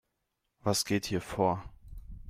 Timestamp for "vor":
1.21-1.63